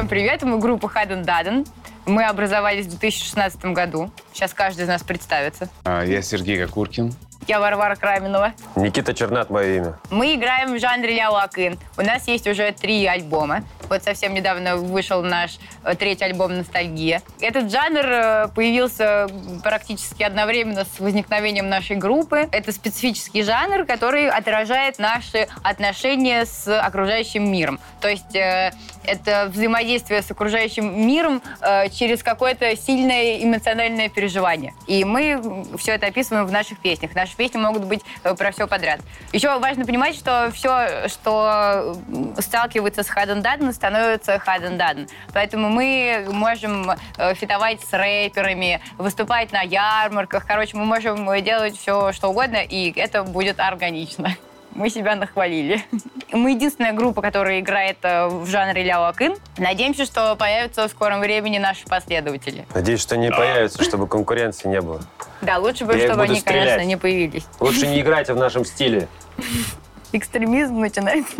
[0.00, 1.66] Всем привет, мы группа Хаден Даден.
[2.06, 4.10] Мы образовались в 2016 году.
[4.32, 5.68] Сейчас каждый из нас представится.
[5.84, 7.12] А, Я Сергей Кокуркин.
[7.46, 8.54] Я Варвара Краменова.
[8.76, 9.98] Никита Чернат, мое имя.
[10.10, 11.78] Мы играем в жанре ляуакын.
[11.98, 13.62] У нас есть уже три альбома.
[13.90, 17.22] Вот совсем недавно вышел наш э, третий альбом «Ностальгия».
[17.40, 19.26] Этот жанр э, появился
[19.64, 22.48] практически одновременно с возникновением нашей группы.
[22.52, 27.80] Это специфический жанр, который отражает наши отношения с окружающим миром.
[28.00, 28.70] То есть э,
[29.02, 31.42] это взаимодействие с окружающим миром
[31.90, 34.74] через какое-то сильное эмоциональное переживание.
[34.86, 37.14] И мы все это описываем в наших песнях.
[37.14, 39.00] Наши песни могут быть про все подряд.
[39.32, 41.96] Еще важно понимать, что все, что
[42.38, 45.08] сталкивается с Хаден Даден, становится Хаден Даден.
[45.32, 50.46] Поэтому мы можем э, фитовать с рэперами, выступать на ярмарках.
[50.46, 54.36] Короче, мы можем делать все, что угодно, и это будет органично.
[54.74, 55.82] Мы себя нахвалили.
[56.32, 59.36] Мы единственная группа, которая играет э, в жанре ляо-акын.
[59.58, 62.66] Надеемся, что появятся в скором времени наши последователи.
[62.74, 65.00] Надеюсь, что не появится, чтобы конкуренции не было.
[65.40, 66.86] Да, лучше бы, Я чтобы они, конечно, стрелять.
[66.86, 67.46] не появились.
[67.58, 69.08] Лучше не играйте в нашем стиле.
[70.12, 71.32] Экстремизм начинается.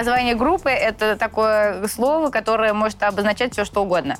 [0.00, 4.16] Название группы— это такое слово, которое может обозначать все, что угодно.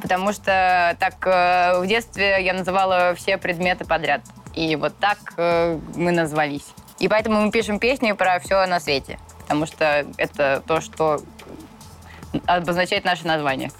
[0.00, 4.22] Потому что так э, в детстве я называла все предметы подряд.
[4.54, 6.64] И вот так э, мы назвались.
[6.98, 9.18] И поэтому мы пишем песни про все на свете.
[9.42, 11.20] Потому что это то, что
[12.46, 13.70] обозначает наше название.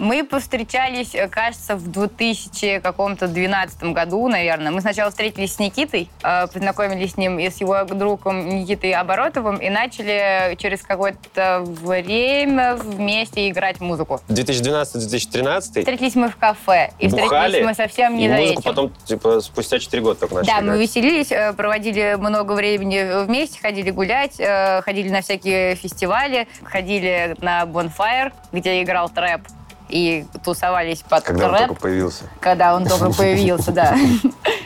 [0.00, 4.72] Мы повстречались, э, кажется, в 2000 каком-то 12 году, наверное.
[4.72, 9.58] Мы сначала встретились с Никитой, э, познакомились с ним и с его другом Никитой Оборотовым
[9.58, 14.22] и начали через какое-то время вместе играть музыку.
[14.28, 18.62] 2012-2013 Встретились мы в кафе, и бухали, встретились мы совсем не и музыку этим.
[18.62, 20.80] потом, типа, спустя 4 года только начали Да, мы играть.
[20.80, 27.64] веселились, э, проводили много времени вместе, ходили гулять, э, ходили на всякие фестивали, ходили на
[27.64, 29.42] Bonfire, где играл трэп,
[29.90, 32.24] и тусовались под Когда он трэп, только появился.
[32.40, 33.94] когда он только появился, да.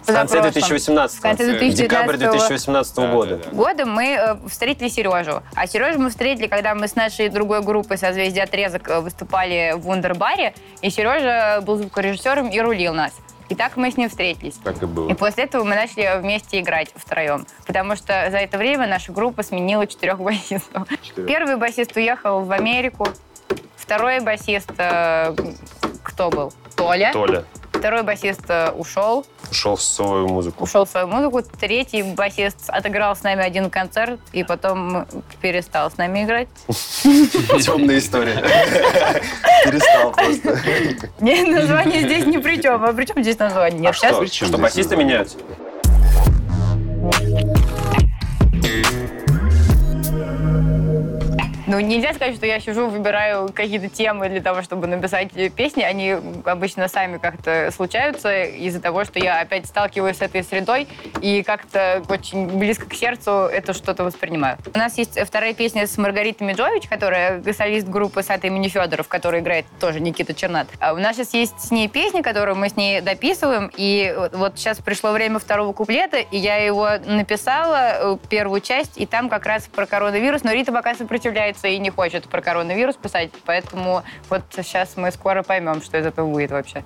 [0.03, 0.53] В конце Позапрошлом.
[0.53, 3.37] 2018 В 2019 2018 Да, года.
[3.39, 3.51] да, да.
[3.57, 5.43] года мы э, встретили Сережу.
[5.55, 9.81] А Сережу мы встретили, когда мы с нашей другой группой «Созвездие отрезок» э, выступали в
[9.81, 13.13] Вундербаре, и Сережа был звукорежиссером и рулил нас.
[13.51, 14.55] И так мы с ним встретились.
[14.65, 15.11] Так и было.
[15.11, 17.47] И после этого мы начали вместе играть втроем.
[17.67, 20.89] Потому что за это время наша группа сменила четырех басистов.
[21.03, 21.29] Четырех.
[21.29, 23.07] Первый басист уехал в Америку.
[23.77, 24.71] Второй басист...
[24.79, 25.35] э,
[26.03, 26.53] кто был?
[26.77, 27.11] Толя.
[27.13, 29.27] Толя Второй басист э, ушел.
[29.51, 30.65] ушел в свою музыку.
[30.65, 31.43] Ушел в свою музыку.
[31.61, 35.07] Третий басист отыграл с нами один концерт и потом
[35.43, 36.49] перестал с нами играть.
[37.03, 38.43] Темная история.
[39.65, 40.59] Перестал просто.
[41.21, 42.83] Нет, название здесь ни при чем.
[42.85, 43.81] А при чем здесь название?
[43.81, 44.27] Нет, А сейчас что?
[44.29, 45.37] чем Что, басисты меняются?
[51.67, 55.83] Ну, нельзя сказать, что я сижу, выбираю какие-то темы для того, чтобы написать песни.
[55.83, 56.15] Они
[56.45, 60.87] обычно сами как-то случаются из-за того, что я опять сталкиваюсь с этой средой
[61.23, 64.59] и как-то очень близко к сердцу это что-то воспринимаю.
[64.75, 69.41] У нас есть вторая песня с Маргаритой Меджович, которая солист группы «Сад имени Федоров», которая
[69.41, 70.69] играет тоже Никита Чернат.
[70.81, 74.35] А у нас сейчас есть с ней песня, которую мы с ней дописываем, и вот-
[74.35, 79.31] вот сейчас пришло время второго куплета, и я его написала, э, первую часть, и там
[79.31, 84.03] как раз про коронавирус, но Рита пока сопротивляется и не хочет про коронавирус писать, поэтому
[84.29, 86.85] вот сейчас мы скоро поймем, что из этого будет вообще.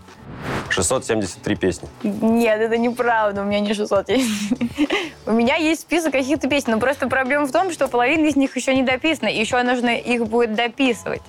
[0.71, 1.89] 673 песни.
[2.03, 4.53] Нет, это неправда, у меня не 600 есть.
[5.27, 8.57] У меня есть список каких-то песен, но просто проблема в том, что половина из них
[8.57, 11.23] еще не дописана, и еще нужно их будет дописывать.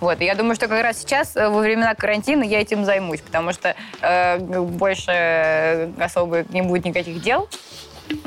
[0.00, 3.20] Вот, и я думаю, что как раз сейчас, э, во времена карантина, я этим займусь,
[3.20, 7.48] потому что э, больше э, особо не будет никаких дел.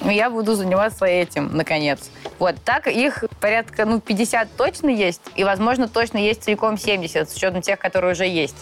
[0.04, 2.10] Я буду заниматься этим, наконец.
[2.38, 7.36] Вот, так их порядка, ну, 50 точно есть, и, возможно, точно есть целиком 70, с
[7.36, 8.56] учетом тех, которые уже есть.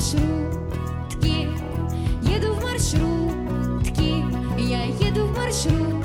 [0.00, 1.50] Маршрутке,
[2.22, 4.24] еду в маршрутке,
[4.58, 5.99] я еду в маршрутке,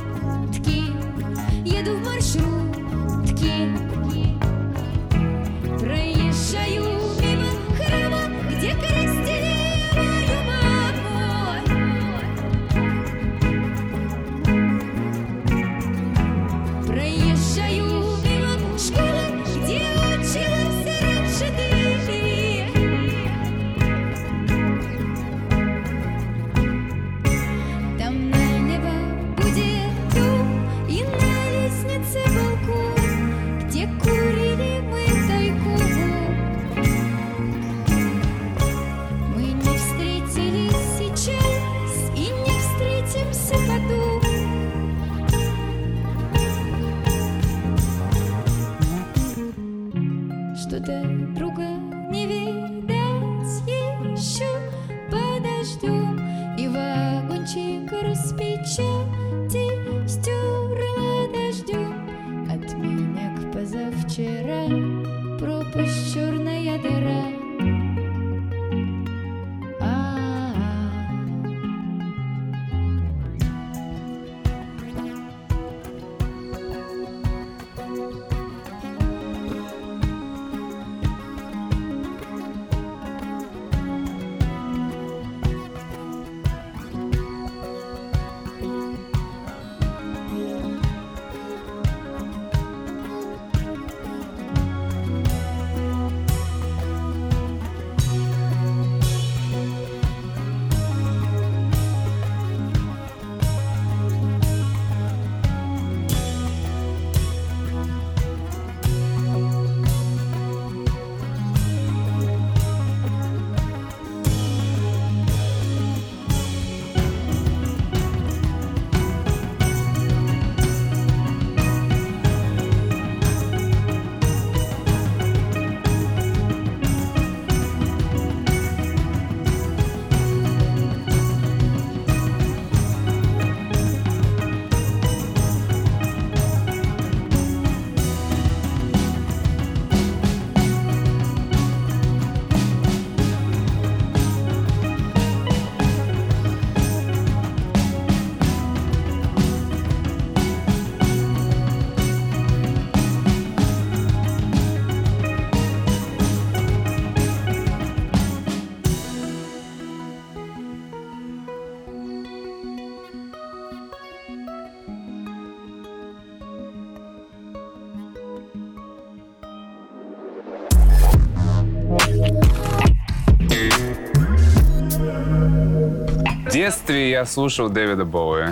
[176.66, 178.48] детстве я слушал Дэвида Боуи.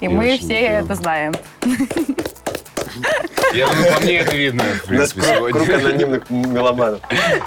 [0.00, 1.32] И мы все это знаем.
[3.54, 5.88] Я думаю, по мне это видно, в принципе, круг, круг сегодня.
[5.88, 7.00] анонимных меломанов.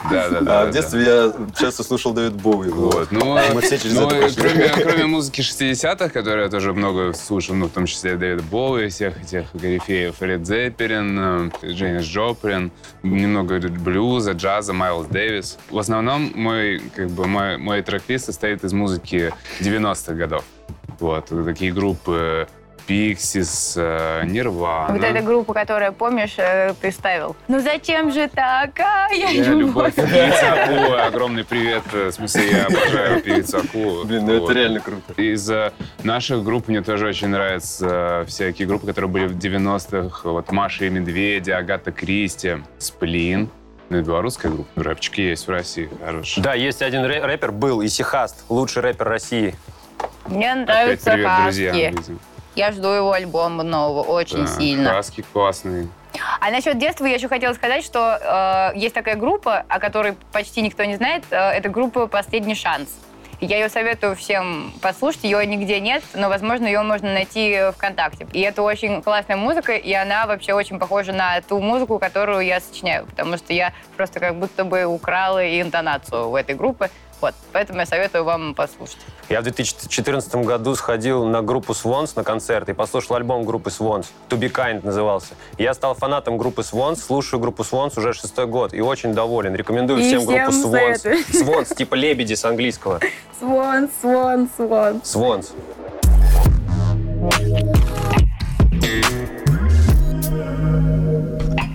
[0.09, 0.65] Да, да, А да.
[0.65, 2.69] в детстве я часто слушал Дэвид Боуи.
[2.69, 7.13] Вот, ну, Мы все через ну, это кроме, кроме музыки 60-х, которую я тоже много
[7.13, 12.71] слушал, ну, в том числе Дэвида Боуи, всех этих корифеев, Фред Зеппелин, Джейнис Джоплин,
[13.03, 15.57] немного блюза, джаза, Майлз Дэвис.
[15.69, 20.43] В основном мой, как бы, мой, мой трек-лист состоит из музыки 90-х годов.
[20.99, 22.47] Вот, такие группы
[22.87, 24.93] Пиксис, Нирвана.
[24.93, 27.35] Вот эта группа, которая, помнишь, э, ты ставил.
[27.47, 31.01] Ну зачем же такая Я любовь к певице Акулы.
[31.01, 31.83] Огромный привет.
[31.93, 34.05] э, В смысле, я обожаю певицу Акулу.
[34.05, 34.49] Блин, ну Вот.
[34.49, 35.13] это реально круто.
[35.21, 35.71] Из э,
[36.03, 40.29] наших групп мне тоже очень нравятся э, всякие группы, которые были в 90-х.
[40.29, 43.49] Вот Маша и Медведи, Агата Кристи, Сплин.
[43.89, 44.69] Ну и белорусская группа.
[44.81, 46.43] Рэпчики есть в России хорошие.
[46.43, 49.55] Да, есть один рэ- рэпер, был, Исихаст, лучший рэпер России.
[50.25, 51.71] Мне Опять нравится привет, друзья.
[51.71, 51.85] Хаски.
[51.97, 52.19] видимо.
[52.57, 54.89] Я жду его альбома нового очень Да, сильно.
[54.89, 55.89] Хаски классные.
[56.39, 60.63] А насчет детства я еще хотела сказать, что э, есть такая группа, о которой почти
[60.63, 61.23] никто не знает.
[61.29, 62.89] Э, это группа «Последний шанс».
[63.39, 68.25] Я ее советую всем послушать, ее нигде нет, но, возможно, ее можно найти ВКонтакте.
[68.33, 72.59] И это очень классная музыка, и она вообще очень похожа на ту музыку, которую я
[72.59, 76.89] сочиняю, потому что я просто как будто бы украла и интонацию у этой группы.
[77.19, 78.97] Вот, поэтому я советую вам послушать.
[79.29, 84.05] Я в 2014 году сходил на группу Swans на концерт и послушал альбом группы Swans.
[84.29, 85.35] To Be Kind назывался.
[85.57, 89.55] Я стал фанатом группы Swans, слушаю группу Swans уже шестой год и очень доволен.
[89.55, 91.03] Рекомендую И всем всем группу Swans.
[91.31, 92.99] Swans, типа лебеди с английского.
[93.39, 95.01] Свон, свон, свон.
[95.03, 95.51] Swans.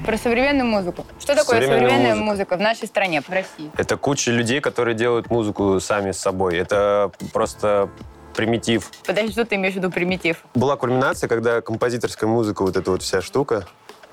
[0.07, 1.07] Про современную музыку.
[1.21, 2.25] Что такое Современная современная музыка.
[2.25, 3.71] музыка в нашей стране, в России?
[3.77, 6.57] Это куча людей, которые делают музыку сами с собой.
[6.57, 7.89] Это просто
[8.35, 8.91] примитив.
[9.07, 10.39] Подожди, что ты имеешь в виду примитив?
[10.55, 13.67] Была кульминация, когда композиторская музыка, вот эта вот вся штука,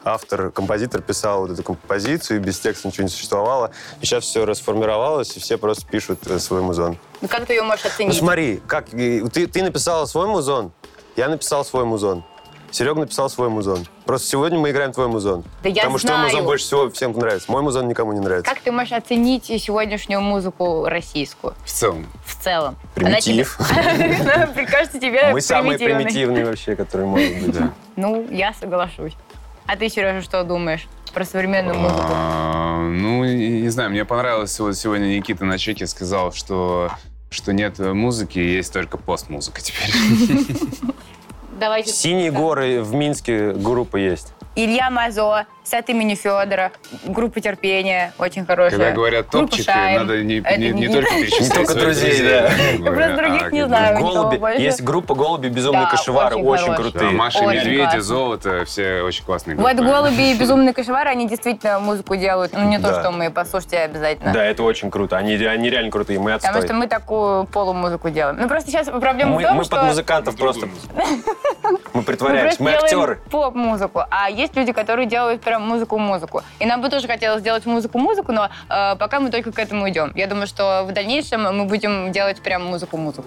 [0.04, 3.72] автор, композитор писал вот эту композицию, и без текста ничего не существовало.
[4.02, 6.98] И сейчас все расформировалось, и все просто пишут э, свой музон.
[7.22, 8.16] Ну как ты ее можешь Ну оценить?
[8.18, 10.72] смотри, как ты, ты написала свой музон,
[11.16, 12.24] я написал свой музон.
[12.72, 13.86] Серега написал свой музон.
[14.06, 15.44] Просто сегодня мы играем твой музон.
[15.64, 16.30] Да я Потому что твой знаю.
[16.32, 17.52] музон больше всего всем нравится.
[17.52, 18.50] Мой музон никому не нравится.
[18.52, 22.06] Как ты можешь оценить сегодняшнюю музыку российскую В целом.
[22.26, 22.76] в целом?
[22.96, 23.58] Примитив.
[23.72, 27.56] Она тебе- Кажется, тебе Мы самые примитивные вообще, которые могут быть.
[27.96, 29.14] Ну, я соглашусь.
[29.66, 32.02] А ты, Сережа, что думаешь про современную музыку?
[32.08, 36.90] А, Ну, не не знаю, мне понравилось, вот сегодня Никита на чеке сказал, что
[37.30, 39.92] что нет музыки, есть только пост-музыка теперь.
[41.60, 41.92] Давайте.
[41.92, 44.34] Синие горы в Минске группа есть.
[44.56, 46.72] Илья Мазо, с от имени Федора,
[47.06, 48.80] группа терпения, очень хорошая.
[48.80, 50.00] Когда говорят Группа топчик, Шайм.
[50.00, 52.50] надо не, не- не не- только перечислять Не только друзей, да.
[52.50, 54.00] Я просто других а не знаю.
[54.00, 54.62] Голуби.
[54.62, 57.12] Есть группа Голуби, безумные кошевары, очень крутые.
[57.12, 58.02] Маша, Очень Медведь и классно.
[58.02, 59.92] Золото, все очень классные Вот группы.
[59.92, 62.54] голуби и безумные кошевары, они действительно музыку делают.
[62.54, 64.34] Ну, не то, что мы, послушайте обязательно.
[64.34, 65.18] Да, это очень круто.
[65.18, 66.68] Они, они реально крутые, мы Потому отстой.
[66.68, 68.38] что мы такую полумузыку делаем.
[68.40, 69.76] Ну, просто сейчас проблема Мы, в том, мы что...
[69.76, 70.68] под музыкантов просто...
[71.62, 73.20] Мы мы притворяемся, мы актеры.
[73.30, 76.44] поп-музыку, а есть люди, которые делают прям музыку-музыку.
[76.60, 80.12] И нам бы тоже хотелось сделать музыку-музыку, но э, пока мы только к этому идем.
[80.16, 83.26] Я думаю, что в дальнейшем мы будем делать прям музыку-музыку.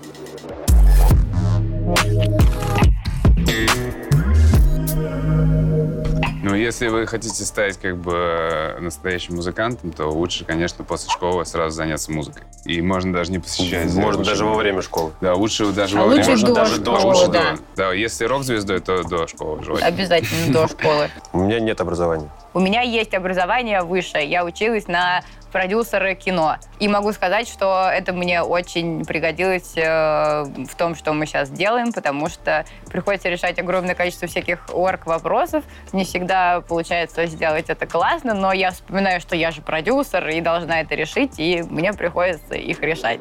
[6.43, 11.77] Ну, если вы хотите стать как бы настоящим музыкантом, то лучше, конечно, после школы сразу
[11.77, 12.43] заняться музыкой.
[12.65, 13.93] И можно даже не посещать.
[13.95, 15.13] Можно лучше- даже во время школы.
[15.21, 16.21] Да, лучше даже А во время.
[16.23, 17.53] лучше Можно до даже школы, лучше да.
[17.53, 17.59] до.
[17.77, 19.87] Да, если рок-звездой, то до школы желательно.
[19.89, 21.11] Обязательно до школы.
[21.33, 22.29] У меня нет образования.
[22.55, 24.27] У меня есть образование высшее.
[24.27, 26.57] Я училась на продюсера кино.
[26.81, 31.93] И могу сказать, что это мне очень пригодилось э, в том, что мы сейчас делаем,
[31.93, 35.65] потому что приходится решать огромное количество всяких орг-вопросов.
[35.93, 40.81] Не всегда получается сделать это классно, но я вспоминаю, что я же продюсер и должна
[40.81, 43.21] это решить, и мне приходится их решать.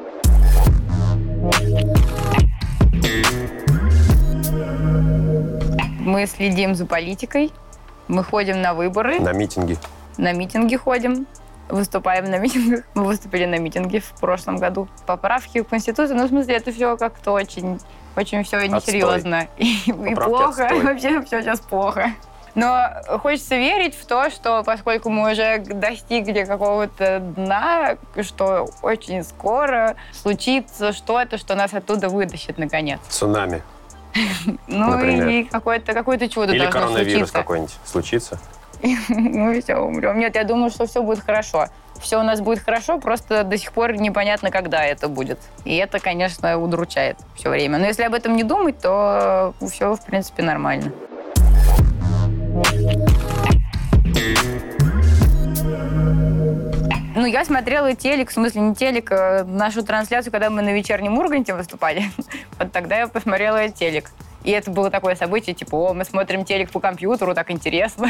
[6.00, 7.52] Мы следим за политикой,
[8.12, 9.78] мы ходим на выборы На митинги.
[10.18, 11.26] на митинги ходим,
[11.68, 12.84] выступаем на митингах.
[12.94, 14.86] Мы выступили на митинге в прошлом году.
[15.06, 17.80] Поправки в Конституцию, ну, в смысле, это все как-то очень,
[18.14, 19.48] очень все несерьезно.
[19.56, 20.80] И, и плохо, отстой.
[20.82, 22.12] вообще все сейчас плохо.
[22.54, 22.90] Но
[23.22, 30.92] хочется верить в то, что поскольку мы уже достигли какого-то дна, что очень скоро случится
[30.92, 33.00] что-то, что нас оттуда вытащит наконец.
[33.08, 33.62] Цунами.
[34.66, 38.38] Ну и какое-то какое чудо Или должно коронавирус какой-нибудь случится.
[39.08, 40.18] Мы все умрем.
[40.18, 41.68] Нет, я думаю, что все будет хорошо.
[42.00, 45.38] Все у нас будет хорошо, просто до сих пор непонятно, когда это будет.
[45.64, 47.78] И это, конечно, удручает все время.
[47.78, 50.92] Но если об этом не думать, то все, в принципе, нормально.
[57.14, 61.18] Ну, я смотрела телек, в смысле не телек, а нашу трансляцию, когда мы на вечернем
[61.18, 62.04] Урганте выступали.
[62.58, 64.10] Вот тогда я посмотрела телек.
[64.44, 68.08] И это было такое событие, типа, о, мы смотрим телек по компьютеру, так интересно.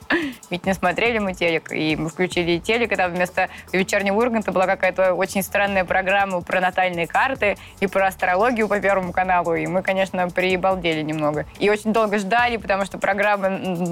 [0.50, 4.66] Ведь не смотрели мы телек, и мы включили телек, и там вместо вечернего Урганта была
[4.66, 9.82] какая-то очень странная программа про натальные карты и про астрологию по Первому каналу, и мы,
[9.82, 11.46] конечно, прибалдели немного.
[11.58, 13.48] И очень долго ждали, потому что программа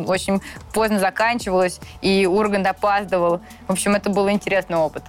[0.06, 0.40] очень
[0.72, 3.40] поздно заканчивалась, и Ургант опаздывал.
[3.66, 5.02] В общем, это был интересный опыт.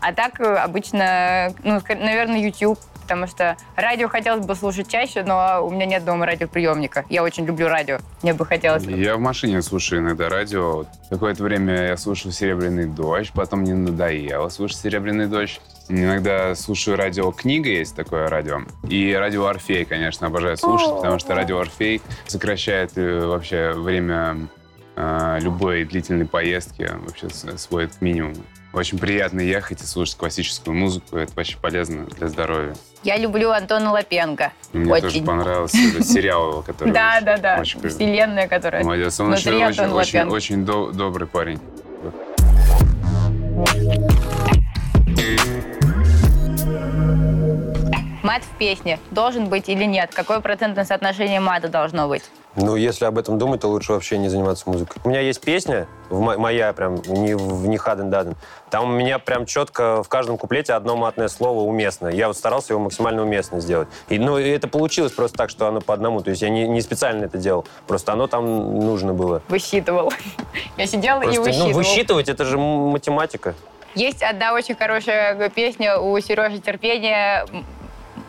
[0.00, 2.78] А так э, обычно, ну, наверное, YouTube,
[3.12, 7.04] потому что радио хотелось бы слушать чаще, но у меня нет дома радиоприемника.
[7.10, 7.98] Я очень люблю радио.
[8.22, 8.84] Мне бы хотелось...
[8.84, 10.86] Я в машине слушаю иногда радио.
[11.10, 15.60] Какое-то время я слушал «Серебряный дождь», потом мне надоело слушать «Серебряный дождь».
[15.88, 18.62] Иногда слушаю радио «Книга», есть такое радио.
[18.88, 24.48] И радио «Орфей», конечно, обожаю слушать, потому что радио «Орфей» сокращает э, вообще время
[24.96, 28.42] э, любой длительной поездки, вообще сводит к минимуму.
[28.72, 31.18] Очень приятно ехать и слушать классическую музыку.
[31.18, 32.74] Это очень полезно для здоровья.
[33.04, 34.52] Я люблю Антона Лапенко.
[34.72, 35.26] Мне тоже очень.
[35.26, 37.62] понравился этот сериал, который Да, да, да.
[37.62, 38.84] Вселенная, которая...
[38.84, 39.52] Молодец, он очень,
[39.92, 41.60] очень, очень, добрый парень.
[48.22, 50.10] Мат в песне должен быть или нет?
[50.14, 52.24] Какое процентное соотношение мата должно быть?
[52.54, 55.00] Ну, если об этом думать, то лучше вообще не заниматься музыкой.
[55.04, 58.36] У меня есть песня, моя прям, не, в не Хаден Даден.
[58.68, 62.08] Там у меня прям четко в каждом куплете одно матное слово уместно.
[62.08, 63.88] Я вот старался его максимально уместно сделать.
[64.10, 66.20] И, ну, и это получилось просто так, что оно по одному.
[66.20, 67.64] То есть я не, не специально это делал.
[67.86, 69.40] Просто оно там нужно было.
[69.48, 70.12] Высчитывал.
[70.76, 71.70] Я сидела и Просто, высчитывал.
[71.70, 73.54] ну, высчитывать, это же математика.
[73.94, 77.46] Есть одна очень хорошая песня у Сережи Терпения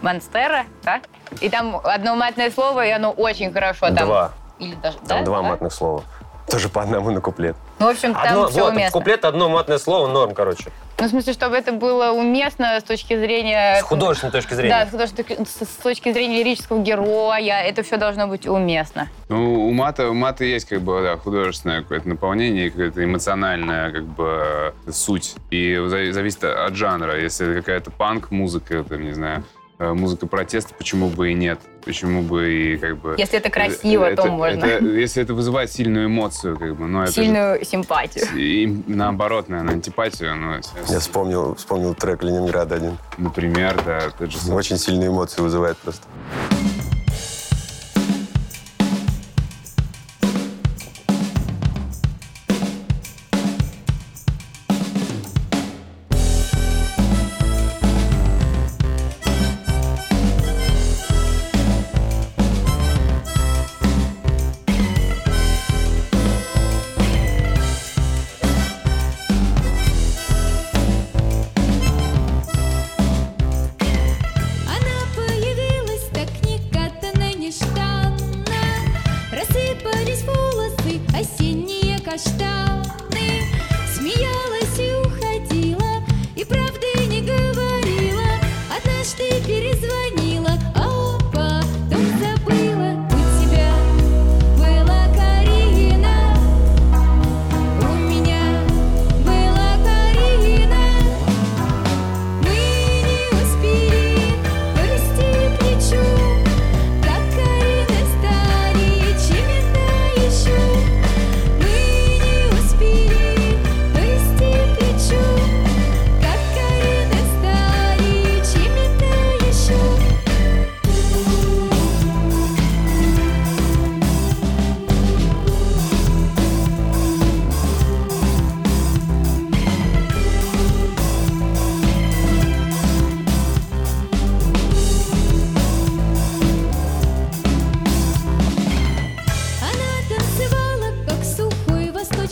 [0.04, 1.02] Монстера, да?
[1.42, 3.88] И там одно матное слово, и оно очень хорошо.
[3.88, 4.06] Там...
[4.06, 4.32] Два.
[4.60, 5.26] Или даже, Там да?
[5.26, 5.48] два Да?
[5.50, 6.04] матных слова.
[6.50, 7.56] Тоже по одному на куплет.
[7.80, 8.92] Ну, в общем, там Одно, все вот, уместно.
[9.00, 10.72] куплет одно матное слово, норм, короче.
[11.00, 13.80] Ну, в смысле, чтобы это было уместно с точки зрения...
[13.80, 14.86] С художественной точки Да, зрения.
[14.86, 19.08] с, художественной- с- точки зрения лирического героя, это все должно быть уместно.
[19.30, 24.04] Ну, у мата, у мата есть как бы да, художественное какое-то наполнение, какая-то эмоциональная как
[24.04, 25.36] бы суть.
[25.50, 27.20] И за- зависит от жанра.
[27.20, 29.44] Если это какая-то панк-музыка, там, не знаю,
[29.80, 31.60] музыка протеста, почему бы и нет?
[31.84, 33.16] Почему бы и как бы...
[33.18, 34.64] Если это красиво, Это- то можно.
[34.64, 38.26] это- если это вызывает сильную эмоцию, как бы, но это же- Сильную симпатию.
[38.36, 42.98] и наоборот, наверное, антипатию, с- Я вспомнил, вспомнил трек Ленинград один.
[43.18, 44.38] например, да, тот же.
[44.54, 46.04] Очень сильные эмоции вызывает просто.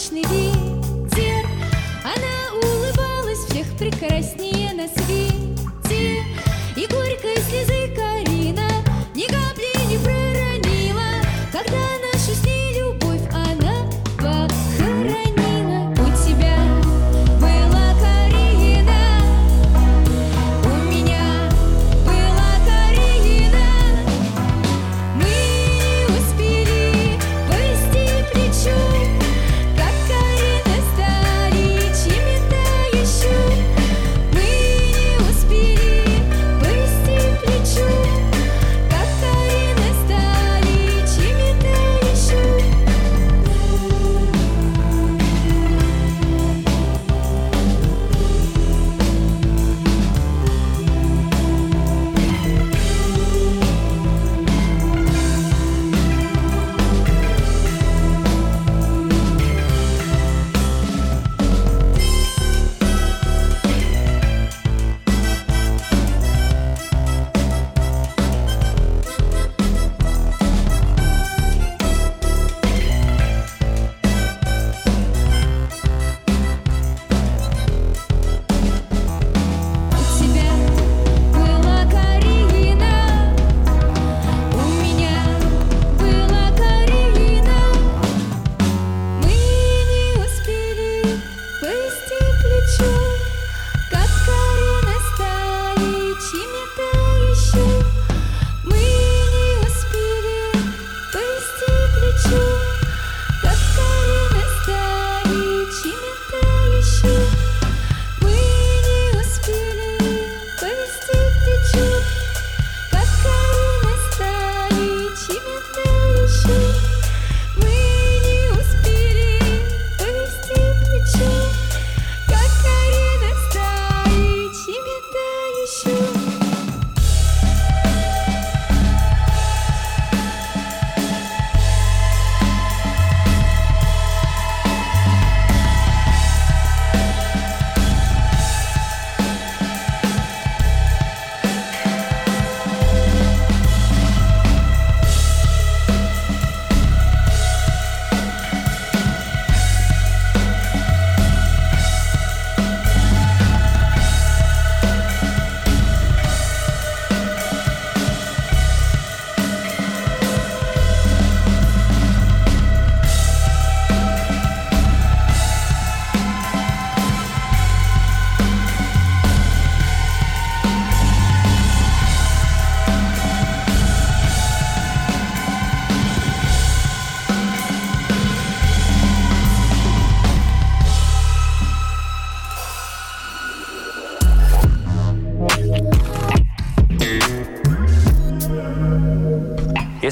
[0.02, 0.40] Сухой восточный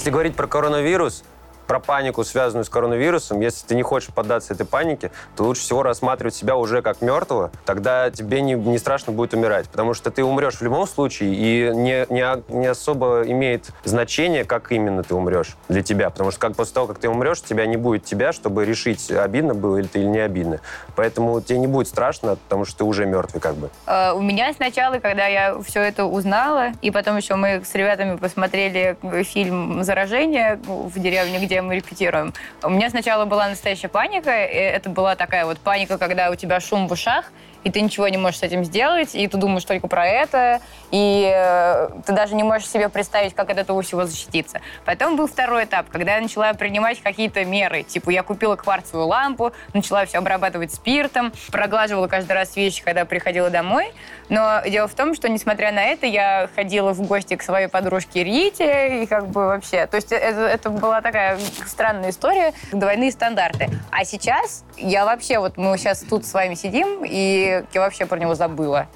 [0.10, 1.24] Если говорить про коронавирус,
[1.70, 5.84] про панику, связанную с коронавирусом, если ты не хочешь поддаться этой панике, то лучше всего
[5.84, 10.24] рассматривать себя уже как мертвого, тогда тебе не, не страшно будет умирать, потому что ты
[10.24, 15.58] умрешь в любом случае, и не, не, не особо имеет значение, как именно ты умрешь
[15.68, 18.66] для тебя, потому что как после того, как ты умрешь, тебя не будет тебя, чтобы
[18.66, 20.62] решить, обидно было или ты или не обидно.
[20.96, 23.70] Поэтому тебе не будет страшно, потому что ты уже мертвый как бы.
[23.86, 28.18] Э, У меня сначала, когда я все это узнала, и потом еще мы с ребятами
[28.18, 34.32] посмотрели фильм «Заражение» в деревне, где мы репетируем, у меня сначала была настоящая паника.
[34.32, 37.32] Это была такая вот паника, когда у тебя шум в ушах,
[37.64, 41.30] и ты ничего не можешь с этим сделать, и ты думаешь только про это, и
[41.34, 44.62] э, ты даже не можешь себе представить, как от этого всего защититься.
[44.86, 47.84] Потом был второй этап, когда я начала принимать какие-то меры.
[47.84, 53.50] Типа я купила кварцевую лампу, начала все обрабатывать спиртом, проглаживала каждый раз вещи, когда приходила
[53.50, 53.92] домой.
[54.30, 58.24] Но дело в том, что, несмотря на это, я ходила в гости к своей подружке
[58.24, 59.88] Рите, и как бы вообще...
[59.88, 63.70] То есть это, это была такая странная история, двойные стандарты.
[63.92, 65.40] А сейчас я вообще...
[65.40, 68.88] Вот мы сейчас тут с вами сидим, и я вообще про него забыла.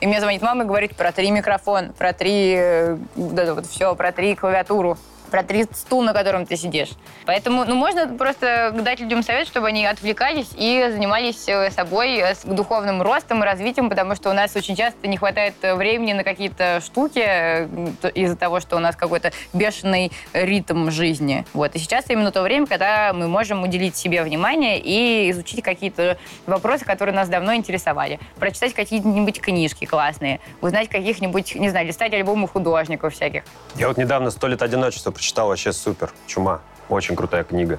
[0.00, 4.34] И мне звонит мама и говорит, протри микрофон, протри э, вот это вот все, протри
[4.34, 4.98] клавиатуру,
[5.32, 6.90] протри стул, на котором ты сидишь.
[7.24, 12.34] Поэтому, ну, можно просто дать людям совет, чтобы они отвлекались и занимались э, собой, э,
[12.34, 16.12] с духовным ростом и развитием, потому что у нас очень часто не хватает э, времени
[16.12, 17.20] на какие-то штуки
[18.14, 21.46] из-за того, что у нас какой-то бешеный ритм жизни.
[21.54, 21.74] Вот.
[21.76, 26.84] И сейчас именно то время, когда мы можем уделить себе внимание и изучить какие-то вопросы,
[26.84, 28.20] которые нас давно интересовали.
[28.36, 33.44] Прочитать какие-нибудь книжки классные, узнать каких-нибудь, не знаю, листать альбомы художников всяких.
[33.76, 36.60] Я вот недавно «Сто лет одиночества» прочитал, вообще супер, чума.
[36.88, 37.78] Очень крутая книга.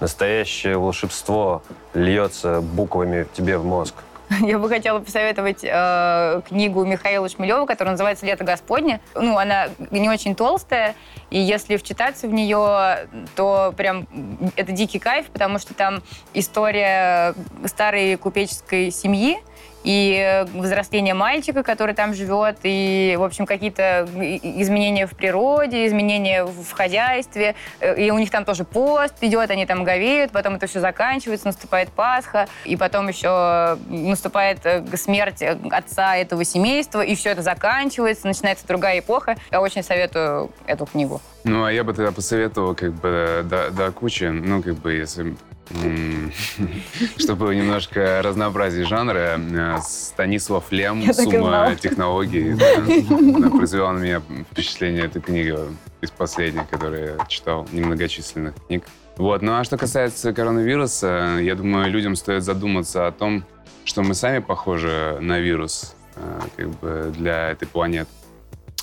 [0.00, 1.62] Настоящее волшебство
[1.92, 3.96] льется буквами тебе в мозг.
[4.40, 9.02] Я бы хотела посоветовать э, книгу Михаила Шмелева, которая называется «Лето Господне».
[9.14, 10.94] Ну, она не очень толстая,
[11.28, 14.08] и если вчитаться в нее, то прям
[14.56, 17.34] это дикий кайф, потому что там история
[17.66, 19.42] старой купеческой семьи,
[19.84, 24.06] и взросление мальчика, который там живет, и, в общем, какие-то
[24.42, 27.54] изменения в природе, изменения в хозяйстве.
[27.80, 31.46] Э, И у них там тоже пост идет, они там говеют, потом это все заканчивается,
[31.46, 37.42] наступает Пасха, и потом еще наступает э, смерть э, отца этого семейства, и все это
[37.42, 39.36] заканчивается, начинается другая эпоха.
[39.50, 41.20] Я очень советую эту книгу.
[41.44, 45.34] Ну, а я бы тогда посоветовал как бы до, до кучи, ну, как бы, если...
[47.18, 52.54] Чтобы немножко разнообразить жанры, э, Станислав Лем «Сумма технологий».
[52.54, 52.76] да.
[52.76, 55.68] Она произвела на меня впечатление эта книга
[56.00, 58.84] из последних, которые я читал, немногочисленных книг.
[59.16, 59.42] Вот.
[59.42, 63.44] Ну а что касается коронавируса, я думаю, людям стоит задуматься о том,
[63.84, 68.10] что мы сами похожи на вирус э, как бы для этой планеты.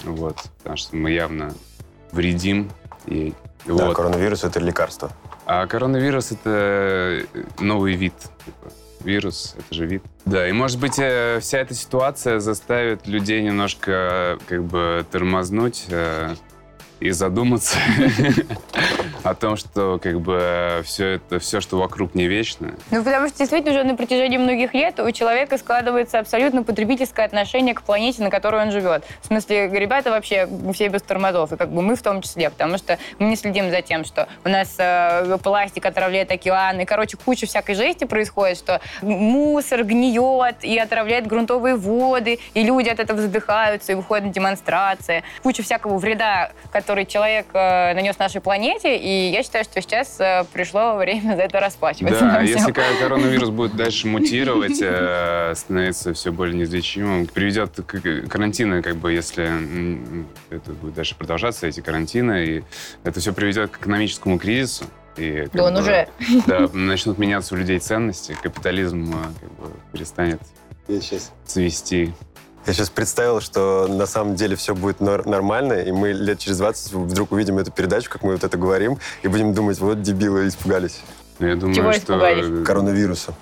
[0.03, 0.37] Вот.
[0.59, 1.53] Потому что мы явно
[2.11, 2.69] вредим
[3.07, 3.33] ей.
[3.65, 3.95] Да, Вот.
[3.95, 5.11] коронавирус— это лекарство.
[5.49, 7.25] А коронавирус— это
[7.59, 8.13] новый вид.
[8.43, 8.69] типа.
[9.03, 10.03] Вирус— это же вид.
[10.25, 15.85] Да, и, может быть, э, вся эта ситуация заставит людей немножко э, как бы тормознуть
[15.89, 16.35] э,
[16.99, 17.77] и задуматься
[19.23, 22.73] о том, что как бы все это, все, что вокруг не вечно.
[22.91, 27.75] Ну, потому что действительно уже на протяжении многих лет у человека складывается абсолютно потребительское отношение
[27.75, 29.05] к планете, на которой он живет.
[29.21, 32.77] В смысле, ребята вообще все без тормозов, и как бы мы в том числе, потому
[32.77, 37.45] что мы не следим за тем, что у нас э, пластик отравляет океаны, короче, куча
[37.45, 43.91] всякой жести происходит, что мусор гниет и отравляет грунтовые воды, и люди от этого задыхаются
[43.91, 45.23] и выходят на демонстрации.
[45.43, 50.45] Куча всякого вреда, который человек э, нанес нашей планете, и я считаю, что сейчас э,
[50.53, 52.19] пришло время за это расплачиваться.
[52.19, 58.95] Да, если коронавирус будет дальше мутировать, э, становиться все более неизлечимым, приведет к карантину, как
[58.95, 59.51] бы, если
[60.49, 62.63] это будет дальше продолжаться, эти карантины, и
[63.03, 64.85] это все приведет к экономическому кризису.
[65.17, 66.07] И, Да он бы, уже.
[66.45, 70.39] Да, начнут меняться у людей ценности, капитализм как бы, перестанет
[70.87, 71.31] Я сейчас...
[71.45, 72.13] цвести.
[72.67, 76.57] Я сейчас представил, что на самом деле все будет нор- нормально, и мы лет через
[76.57, 80.49] 20 вдруг увидим эту передачу, как мы вот это говорим, и будем думать, вот дебилы
[80.49, 80.99] испугались
[81.39, 82.01] Но я думаю, Чего что...
[82.01, 82.65] испугались?
[82.67, 83.33] коронавируса.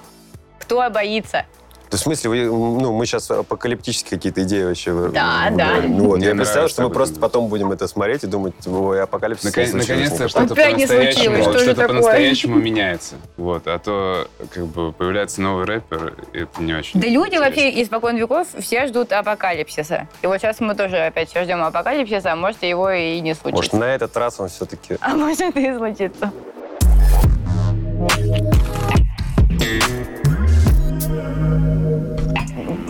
[0.59, 1.45] Кто боится?
[1.89, 5.57] То есть, в смысле, вы, ну, мы сейчас апокалиптические какие-то идеи вообще Да, говорим.
[5.57, 5.81] да.
[5.87, 8.53] Ну, вот, Мне я представил, нравится что мы просто потом будем это смотреть и думать,
[8.65, 11.87] ой, апокалипсис Наконец- Наконец-то что-то Опять не по-настоящему, случилось, что что-то такое?
[11.87, 13.15] по-настоящему меняется.
[13.37, 13.67] Вот.
[13.67, 17.45] А то как бы появляется новый рэпер, и это не очень Да люди интересно.
[17.45, 20.07] вообще испокон веков все ждут апокалипсиса.
[20.23, 23.55] И вот сейчас мы тоже опять все ждем апокалипсиса, а может его и не случится.
[23.55, 24.97] Может, на этот раз он все-таки...
[25.01, 26.31] А может и случится.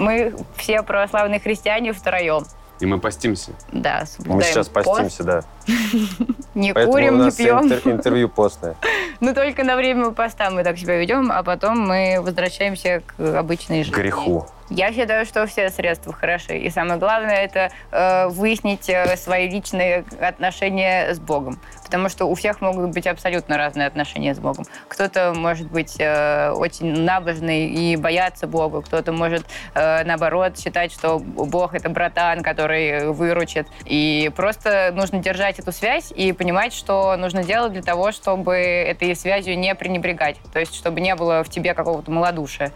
[0.06, 2.46] Мы все православные христиане втроем.
[2.80, 3.52] И мы постимся.
[3.72, 5.42] Да, Мы сейчас пост, постимся, да.
[6.54, 7.66] Не Поэтому курим, не пьем.
[7.72, 8.76] интер- интервью постное.
[9.22, 13.82] Ну, только на время поста мы так себя ведем, а потом мы возвращаемся к обычной
[13.82, 14.02] К жизни.
[14.02, 14.46] греху.
[14.70, 16.58] Я считаю, что все средства хороши.
[16.58, 21.60] И самое главное, это э, выяснить э, свои личные отношения с Богом.
[21.84, 24.66] Потому что у всех могут быть абсолютно разные отношения с Богом.
[24.88, 28.82] Кто-то может быть э, очень набожный и бояться Бога.
[28.82, 33.68] Кто-то может, э, наоборот, считать, что Бог— это братан, который выручит.
[33.86, 39.16] И просто нужно держать эту связь и понимать, что нужно делать для того, чтобы этой
[39.16, 40.38] связью не пренебрегать.
[40.52, 42.72] То есть, чтобы не было в тебе какого-то малодушия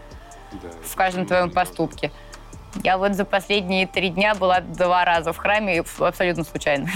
[0.82, 2.10] в каждом твоем поступке.
[2.84, 6.88] Я вот за последние три дня была два раза в храме, абсолютно случайно.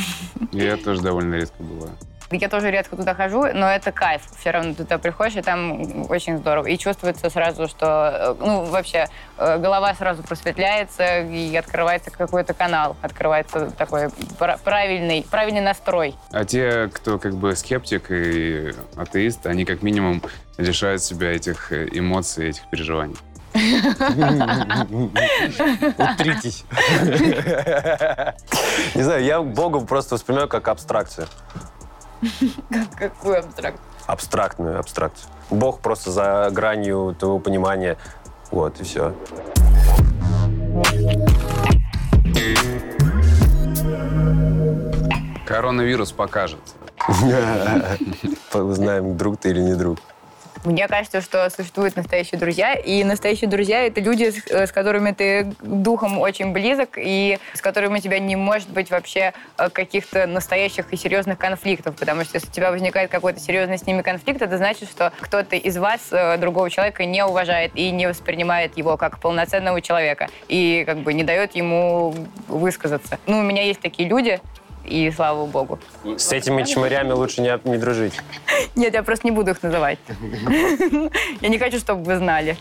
[0.53, 1.93] Я тоже довольно редко бываю.
[2.31, 4.23] Я тоже редко туда хожу, но это кайф.
[4.41, 6.67] Все равно ты туда приходишь, и там очень здорово.
[6.67, 12.97] И чувствуется сразу, что, э, ну, вообще, э, голова сразу просветляется, и открывается какой-то канал,
[13.03, 16.15] открывается такой пра- правильный, правильный настрой.
[16.33, 20.23] А те, кто как бы скептик и атеист, они как минимум
[20.57, 23.17] лишают себя этих э, эмоций, этих переживаний.
[25.99, 26.65] Утритесь.
[28.95, 31.27] Не знаю, я Богу просто воспринимаю как абстракцию.
[32.99, 33.81] Какой абстракт.
[34.07, 35.31] Абстрактную абстракцию.
[35.51, 37.97] Бог просто за гранью твоего понимания.
[38.51, 39.15] Вот, и все.
[45.47, 46.61] Коронавирус покажет.
[48.55, 49.99] Узнаем, друг ты или не друг.
[50.65, 55.13] Мне кажется, что существуют настоящие друзья, и настоящие друзья— это люди, с, э, с которыми
[55.13, 60.27] ты духом очень близок, и с которыми у тебя не может быть вообще э, каких-то
[60.27, 64.41] настоящих и серьезных конфликтов, потому что если у тебя возникает какой-то серьезный с ними конфликт,
[64.41, 68.97] это значит, что кто-то из вас э, другого человека не уважает и не воспринимает его
[68.97, 72.15] как полноценного человека, и как бы не дает ему
[72.49, 73.19] высказаться.
[73.27, 74.41] Ну, у меня есть такие люди,
[74.85, 75.79] и слава богу.
[76.17, 78.15] С этими чмырями лучше не, не дружить.
[78.77, 79.99] Нет, я просто не буду их называть.
[81.41, 82.57] Я не хочу, чтобы вы знали,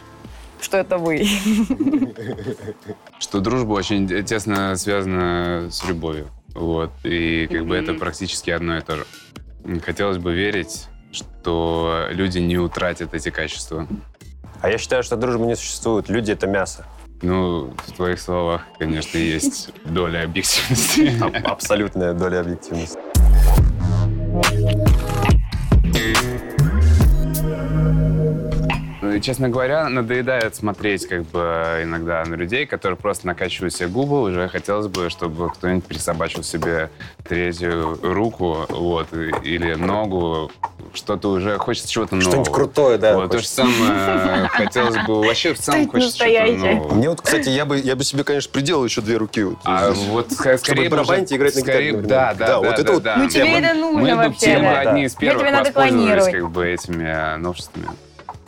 [0.62, 1.27] что это вы.
[3.19, 6.29] Что дружба очень тесно связана с любовью.
[6.53, 6.91] Вот.
[7.03, 9.05] И как бы это практически одно и то же.
[9.81, 13.88] Хотелось бы верить, что люди не утратят эти качества.
[14.62, 16.09] А я считаю, что дружбы не существует.
[16.09, 16.86] Люди— это мясо.
[17.23, 21.23] Ну, в твоих словах, конечно, есть доля объективности.
[21.23, 22.97] Аб- Абсолютная доля объективности.
[29.15, 34.21] И, честно говоря, надоедает смотреть как бы иногда на людей, которые просто накачивают себе губы.
[34.21, 36.89] Уже хотелось бы, чтобы кто-нибудь присобачил себе
[37.28, 39.08] третью руку вот,
[39.43, 40.52] или ногу.
[40.93, 42.32] Что-то уже хочется чего-то нового.
[42.32, 43.15] Что-нибудь крутое, да.
[43.15, 46.76] Вот, то же самое хотелось бы вообще в целом хочется чего-то настоящее.
[46.76, 46.93] нового.
[46.95, 49.43] Мне вот, кстати, я бы, я бы себе, конечно, приделал еще две руки.
[49.43, 52.73] Вот, А вот скорее бы барабанить и играть на гитаре да, да, Да, да, вот
[52.73, 53.15] это да, вот- да.
[53.17, 54.80] Ну, тебе Мы- это нужно мы вообще, да.
[54.80, 57.88] одни из первых воспользовались как бы этими новшествами.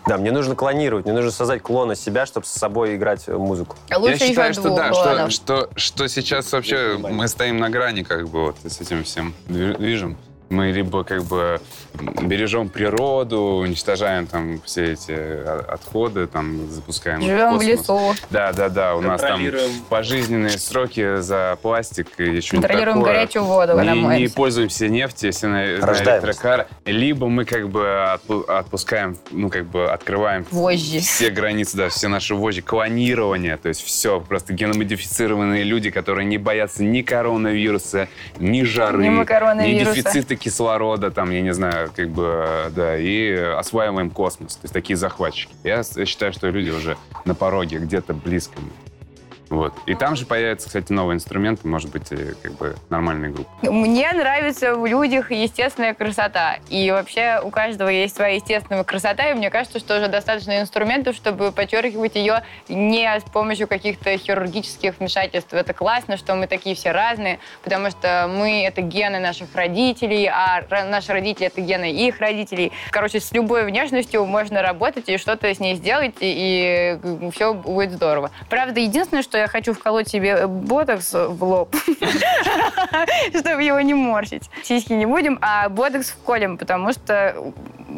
[0.07, 3.39] Да, мне нужно клонировать, мне нужно создать клон из себя, чтобы с собой играть в
[3.39, 3.75] музыку.
[3.95, 8.27] Лучше Я считаю, что да, что, что, что сейчас вообще мы стоим на грани как
[8.29, 10.17] бы вот с этим всем дви- движем.
[10.49, 11.59] Мы либо как бы
[12.23, 17.65] бережем природу, уничтожаем там все эти а, отходы, там запускаем Живем в космос.
[17.67, 18.95] лесу, Да, да, да.
[18.95, 19.41] У нас там
[19.89, 23.13] пожизненные сроки за пластик и что-нибудь контролируем такое.
[23.13, 26.67] горячую воду, когда не, не пользуемся нефтью, если на, на электрокар.
[26.85, 30.99] Либо мы как бы отпу- отпускаем, ну как бы открываем Вожжи.
[30.99, 36.37] все границы, да, все наши вожжи, клонирование, то есть все, просто геномодифицированные люди, которые не
[36.37, 42.71] боятся ни коронавируса, ни жары, Ни ни дефицита кислорода, там, я не знаю, как бы,
[42.75, 45.53] да, и осваиваем космос, то есть такие захватчики.
[45.63, 48.53] Я считаю, что люди уже на пороге, где-то близко.
[49.55, 49.73] Вот.
[49.85, 53.49] И там же появятся, кстати, новые инструменты, может быть, и, как бы нормальные группы.
[53.71, 56.57] Мне нравится в людях естественная красота.
[56.69, 61.15] И вообще у каждого есть своя естественная красота, и мне кажется, что уже достаточно инструментов,
[61.15, 65.53] чтобы подчеркивать ее не с помощью каких-то хирургических вмешательств.
[65.53, 70.65] Это классно, что мы такие все разные, потому что мы— это гены наших родителей, а
[70.69, 72.73] наши родители— это гены их родителей.
[72.91, 76.99] Короче, с любой внешностью можно работать и что-то с ней сделать, и,
[77.33, 78.31] все будет здорово.
[78.49, 81.75] Правда, единственное, что я хочу вколоть себе ботокс в лоб,
[83.39, 84.49] чтобы его не морщить.
[84.63, 87.35] Сиськи не будем, а ботокс вколем, потому что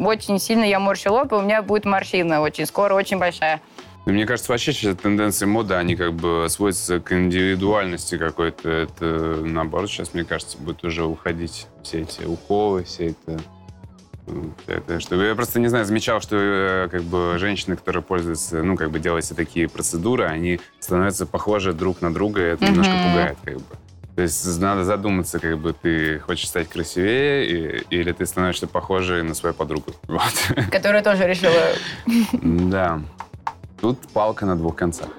[0.05, 3.62] очень сильно я морщу лоб, и у меня будет морщина очень скоро, очень большая.
[4.07, 8.69] Ну, Мне кажется, вообще сейчас тенденции моды, они как бы сводятся к индивидуальности какой-то.
[8.69, 9.05] Это,
[9.43, 13.41] наоборот, сейчас, мне кажется, будет уже уходить все эти уколы, все это...
[14.67, 15.23] эта штука.
[15.23, 18.99] Я просто не знаю, замечал, что э, как бы женщины, которые пользуются, ну, как бы
[18.99, 23.03] делают все такие процедуры, они становятся похожи друг на друга, и это немножко Мгм.
[23.09, 23.63] пугает, как бы.
[24.15, 29.21] То есть надо задуматься, как бы ты хочешь стать красивее и- или ты становишься похожей
[29.23, 29.91] на свою подругу.
[30.07, 30.33] Вот.
[30.71, 31.53] Которая тоже решила...
[32.41, 32.99] Да.
[33.79, 35.09] Тут палка на двух концах.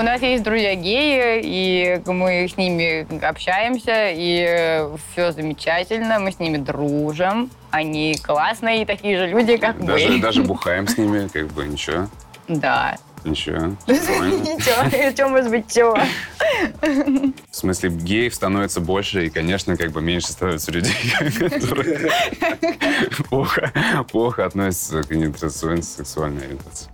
[0.00, 6.38] У нас есть друзья геи, и мы с ними общаемся, и все замечательно, мы с
[6.38, 7.50] ними дружим.
[7.70, 10.18] Они классные, такие же люди, как Даже, мы.
[10.22, 12.08] даже бухаем с ними, как бы ничего.
[12.48, 12.96] Да.
[13.24, 13.76] Ничего.
[13.86, 15.94] Ничего, что может быть, чего?
[16.80, 22.10] В смысле, геев становится больше, и, конечно, как бы меньше становится людей, которые
[23.28, 23.70] плохо,
[24.10, 26.88] плохо относятся к нетрадиционной сексуальной ориентации.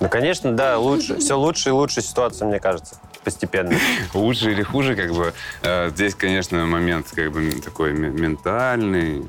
[0.00, 1.18] Ну, конечно, да, лучше.
[1.18, 3.72] Все лучше и лучше ситуация, мне кажется, постепенно.
[4.14, 5.32] Лучше или хуже, как бы,
[5.62, 9.24] э, здесь, конечно, момент как бы такой ме- ментальный,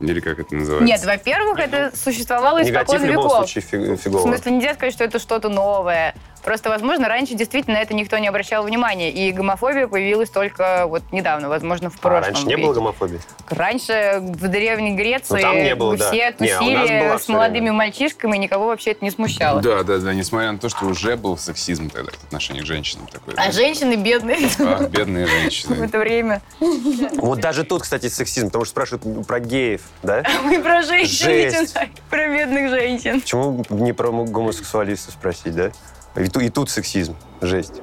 [0.00, 0.86] или как это называется?
[0.86, 3.36] Нет, во-первых, это существовало Негатив испокон в любом веков.
[3.50, 4.22] случае фи- В фигово.
[4.22, 6.14] смысле, нельзя сказать, что это что-то новое.
[6.46, 9.10] Просто, возможно, раньше действительно на это никто не обращал внимания.
[9.10, 13.20] И гомофобия появилась только вот недавно, возможно, в А, прошлом раньше не было гомофобии?
[13.50, 16.06] Раньше в Древней Греции Ну, там не было, да.
[16.06, 17.72] все Не, а нас тусили было с молодыми время.
[17.72, 19.60] мальчишками, и никого вообще это не смущало.
[19.60, 23.08] Да, да, да, несмотря на то, что уже был сексизм тогда в отношении к женщинам
[23.08, 23.34] такой.
[23.34, 23.50] А да.
[23.50, 25.84] женщины бедные Ах, бедные в женщины.
[25.84, 26.42] это время.
[26.60, 30.22] Вот даже тут, кстати, сексизм, потому что спрашивают про геев, да?
[30.44, 33.20] Мы про женщин начинаем, про бедных женщин.
[33.20, 35.72] Почему не про гомосексуалистов спросить, да?
[36.16, 37.14] И, ту- и тут сексизм.
[37.40, 37.82] Жесть.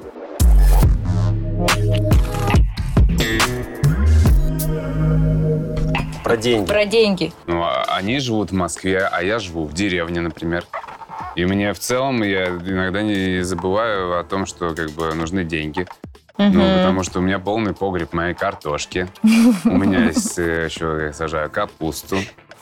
[6.22, 6.66] Про деньги.
[6.66, 7.32] Про деньги.
[7.46, 10.64] Ну, а они живут в Москве, а я живу в деревне, например.
[11.36, 15.86] И мне в целом, я иногда не забываю о том, что как бы нужны деньги.
[16.38, 19.08] Ну, потому что у меня полный погреб моей картошки.
[19.22, 22.16] У меня есть э, еще я сажаю капусту.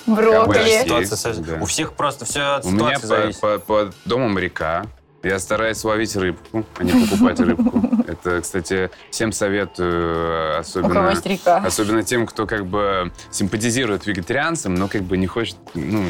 [0.07, 1.61] Брокколи.
[1.61, 3.41] У всех просто все от У меня ситуации зависит.
[3.41, 4.85] по- под домом река.
[5.23, 7.83] Я стараюсь ловить рыбку, а не покупать рыбку.
[8.09, 11.11] Это, кстати, всем советую, э, особенно,
[11.59, 16.05] особенно тем, кто как бы симпатизирует вегетарианцам, но как бы не хочет, ну,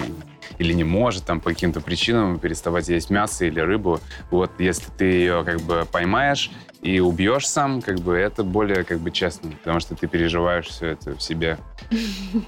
[0.59, 4.01] или не может там по каким-то причинам переставать есть мясо или рыбу.
[4.31, 8.99] Вот если ты ее как бы поймаешь и убьешь сам, как бы это более как
[8.99, 11.59] бы честно, потому что ты переживаешь все это в себе.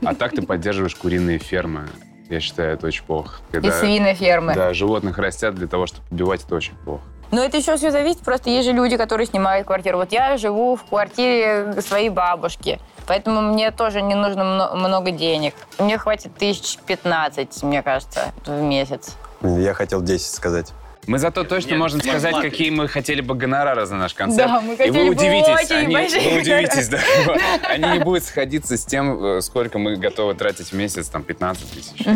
[0.02, 1.88] А так ты поддерживаешь куриные фермы.
[2.34, 3.36] Я считаю, это очень плохо.
[3.50, 4.54] И Когда- свинофермы.
[4.56, 7.02] да, животных растят для того, чтобы убивать, это очень плохо.
[7.30, 9.98] Но это еще все зависит, просто есть же люди, которые снимают квартиру.
[9.98, 15.54] Вот я живу в квартире своей бабушки, поэтому мне тоже не нужно мно- много денег.
[15.78, 19.14] Мне хватит тысяч пятнадцать, мне кажется, в месяц.
[19.42, 20.72] Я хотел 10 сказать.
[21.06, 24.48] Мы зато точно можем сказать, какие мы хотели бы гонорары за наш концерт.
[24.48, 27.00] Да, мы И хотели вы бы удивитесь, очень они, вы удивитесь, да.
[27.68, 31.70] Они не будут сходиться с тем, э, сколько мы готовы тратить в месяц, там, 15
[31.70, 32.06] тысяч.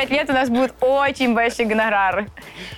[0.00, 2.28] Пять лет у нас будут очень большие гонорары.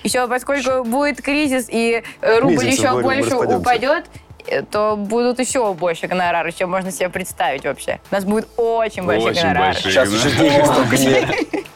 [0.03, 4.05] Еще поскольку будет кризис и э, рубль Месяцем еще говорю, больше упадет,
[4.47, 7.99] э, то будут еще больше гонорары, чем можно себе представить вообще.
[8.11, 9.65] У нас будет очень большие Очень гонорары.
[9.73, 9.91] большие.
[9.91, 11.29] Сейчас уже денег столько нет.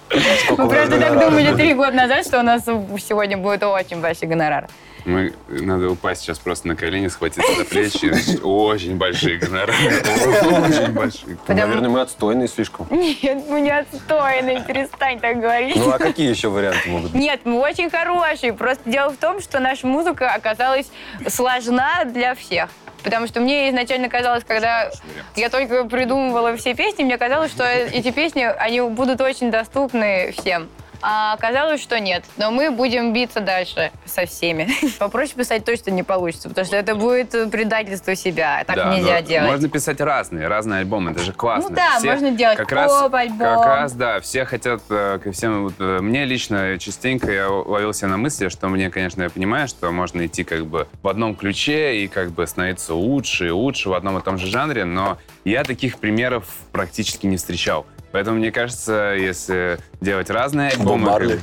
[0.57, 4.67] Мы просто так думали три года назад, что у нас сегодня будет очень большой гонорар.
[5.07, 8.41] Мы, надо упасть сейчас просто на колени, схватиться за плечи.
[8.43, 9.73] Очень большие гонорары.
[9.73, 11.37] Очень большие.
[11.37, 12.87] Потому- Наверное, мы отстойные слишком.
[12.91, 15.77] Нет, мы не отстойные, перестань так говорить.
[15.77, 17.21] Ну а какие еще варианты могут быть?
[17.21, 18.51] Нет, мы очень хорошие.
[18.51, 20.87] Просто дело в том, что наша музыка оказалась
[21.29, 22.69] сложна для всех.
[23.03, 24.91] Потому что мне изначально казалось, когда
[25.37, 30.67] я только придумывала все песни, мне казалось, что эти песни, они будут очень доступны всем.
[31.01, 32.23] А оказалось, что нет.
[32.37, 34.67] Но мы будем биться дальше со всеми.
[34.99, 38.63] Попроще писать точно не получится, потому что это будет предательство себя.
[38.65, 39.51] Так Да, нельзя делать.
[39.51, 41.69] Можно писать разные, разные альбомы, это же классно.
[41.69, 43.37] Ну да, можно делать как раз, поп-альбом.
[43.37, 47.93] Как раз, да, все хотят, э, ко всем, вот, э, мне лично частенько я ловил
[47.93, 51.35] себя на мысли, что мне, конечно, я понимаю, что можно идти как бы в одном
[51.35, 55.17] ключе и как бы становиться лучше и лучше в одном и том же жанре, но
[55.45, 57.85] я таких примеров практически не встречал.
[58.11, 61.05] Поэтому мне кажется, если делать разные альбомы...
[61.05, 61.39] Марли.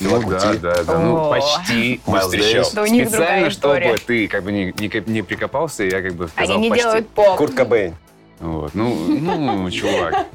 [0.00, 2.66] Ну да, да, да, ну почти встречал.
[2.74, 6.02] Да у них другая Специально, чтобы ты как бы не, не, ко- не прикопался, я
[6.02, 6.84] как бы сказал Они не почти.
[6.84, 7.36] делают поп.
[7.38, 7.94] Курт Кобейн.
[8.40, 10.26] Вот, ну, ну, чувак.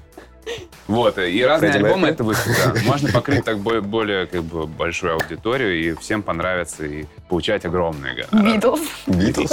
[0.87, 2.81] Вот, и разные Фредди альбомы это выход, да.
[2.85, 8.55] Можно покрыть так более, как бы большую аудиторию и всем понравится и получать огромные гонорары.
[8.57, 8.79] Битлз.
[9.07, 9.51] Битлз.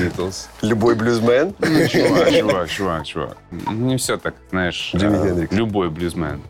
[0.00, 0.48] Битлз.
[0.62, 1.54] Любой блюзмен.
[1.58, 3.36] Ну, чувак, чувак, чувак, чувак.
[3.50, 4.90] Ну, не все так, знаешь.
[4.92, 5.52] Хендрикс.
[5.52, 6.40] Любой блюзмен.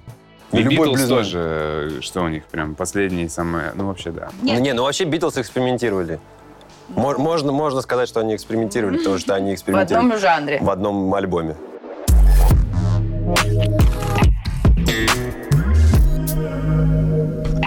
[0.53, 4.31] Ну, И любой Битлз тоже, э, что у них прям последние самые, ну вообще да.
[4.41, 4.61] Нет.
[4.61, 6.19] Не, ну вообще Битлз экспериментировали.
[6.89, 10.59] Мо- Можно, можно сказать, что они экспериментировали, потому что они В экспериментировали одном жанре.
[10.63, 11.55] в одном альбоме.
[13.37, 13.98] Thank you.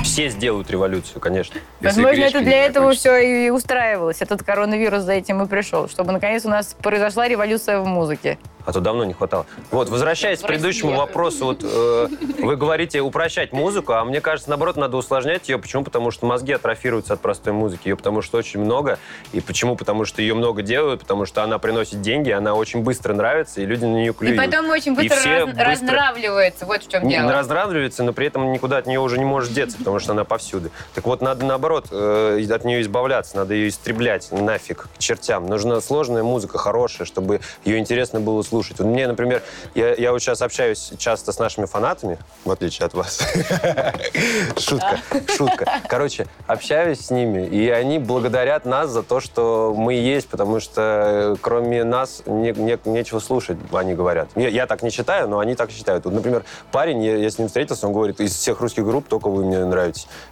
[0.04, 1.60] Все сделают революцию, конечно.
[1.80, 4.22] Возможно, это не для этого все и устраивалось.
[4.22, 8.38] Этот коронавирус за этим и пришел, чтобы наконец у нас произошла революция в музыке.
[8.64, 9.47] А то давно не хватало.
[9.72, 12.08] Вот, возвращаясь к предыдущему вопросу, вот э,
[12.43, 15.58] вы говорите упрощать музыку, а мне кажется, наоборот, надо усложнять ее.
[15.58, 15.84] Почему?
[15.84, 17.88] Потому что мозги атрофируются от простой музыки.
[17.88, 18.99] Ее потому что очень много.
[19.34, 19.76] И почему?
[19.76, 23.66] Потому что ее много делают, потому что она приносит деньги, она очень быстро нравится, и
[23.66, 24.38] люди на нее И клюют.
[24.38, 26.66] потом очень быстро раз- быстро- разнравливается.
[26.68, 27.32] Вот в чем Не, дело.
[27.32, 30.72] раздравливается, но при этом никуда от нее уже не можешь деться, потому что она повсюду.
[30.96, 35.48] Так вот, надо наоборот э, от нее избавляться, надо ее истреблять нафиг к чертям.
[35.48, 38.80] Нужна сложная музыка, хорошая, чтобы ее интересно было слушать.
[38.80, 39.44] Вот мне, например,
[39.76, 43.20] я, я вот сейчас общаюсь часто с нашими фанатами, в отличие от вас.
[44.58, 45.00] Шутка,
[45.36, 45.66] шутка.
[45.89, 51.34] Короче, общаюсь с ними, и они благодарят нас за то, что мы есть, потому что
[51.34, 54.30] э, кроме нас не- не- нечего слушать, они говорят.
[54.36, 56.06] Я, так не считаю, но они так считают.
[56.06, 59.44] Вот, например, парень, я с ним встретился, он говорит, из всех русских групп только вы
[59.44, 59.80] мне нравитесь.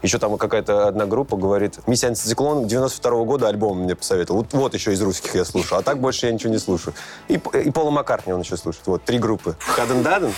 [0.02, 4.40] Еще там какая-то одна группа говорит, Миссия Антициклон 92 года альбом мне посоветовал.
[4.42, 6.94] Вот, вот еще из русских я слушаю, а так больше я ничего не слушаю.
[7.28, 8.88] И, и Пола Маккартни он еще слушает.
[8.88, 9.56] Вот, три группы.
[9.60, 10.34] Хаден Даден,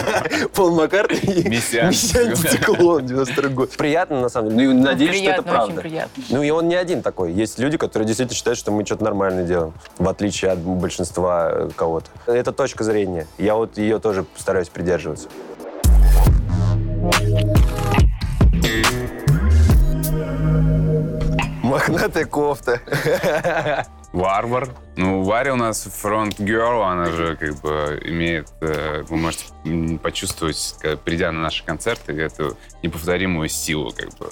[0.54, 3.70] Пол Маккартни и Миссия Антициклон 92 год.
[3.76, 4.72] Приятно, на самом деле.
[4.72, 5.80] Ну, и надеюсь, что это правда.
[5.80, 6.22] приятно.
[6.28, 7.32] Ну, и он не один такой.
[7.32, 11.70] Есть люди, которые действительно считают, что мы что-то нормально делаем, в отличие от большинства э,
[11.74, 12.10] кого-то.
[12.26, 13.26] Это точка зрения.
[13.38, 15.28] Я вот ее тоже стараюсь придерживаться.
[21.70, 22.80] Мохнатая кофта.
[24.12, 24.70] Варвар.
[24.96, 28.48] Ну, Варя у нас фронт-герл, она же как бы имеет...
[28.60, 29.44] э, Вы можете
[30.02, 34.28] почувствовать, придя на наши концерты, эту неповторимую силу, как бы.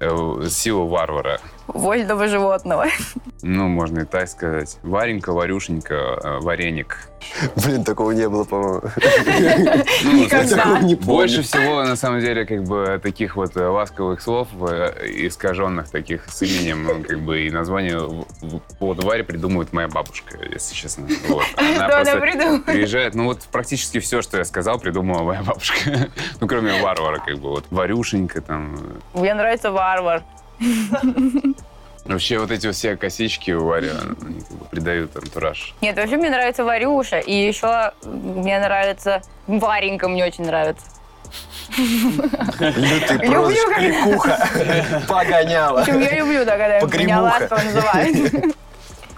[0.00, 1.40] э, Силу варвара.
[1.68, 2.86] Вольного животного.
[3.42, 4.78] Ну, можно и так сказать.
[4.82, 7.08] Варенька, Варюшенька, э, Вареник.
[7.56, 8.82] Блин, такого не было, по-моему.
[10.04, 10.80] Никогда.
[10.80, 11.06] Не помню.
[11.06, 14.92] Больше всего, на самом деле, как бы таких вот э, ласковых слов, э,
[15.26, 19.72] искаженных таких с именем, ну, как бы и название в- в- по поводу Вари придумывает
[19.72, 21.06] моя бабушка, если честно.
[21.28, 21.44] Вот.
[21.56, 25.76] Она приезжает, ну вот практически все, что я сказал, придумала моя бабушка.
[26.40, 27.64] Ну, кроме варвара, как бы вот.
[27.70, 28.76] Варюшенька там.
[29.14, 30.22] Мне нравится варвар.
[32.04, 35.74] Вообще вот эти вот все косички у Вари, они как бы придают антураж.
[35.80, 37.18] Нет, вообще мне нравится Варюша.
[37.18, 39.22] И еще мне нравится...
[39.48, 40.86] Варенька мне очень нравится.
[42.60, 44.48] Лютый как- Кликуха.
[45.08, 45.78] Погоняла.
[45.78, 47.22] В общем, я люблю, да, когда меня Погремуха.
[47.22, 48.54] ласково называют.